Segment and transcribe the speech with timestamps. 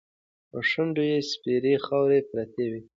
[0.49, 2.81] په شونډو یې سپېرې خاوې پرتې وې.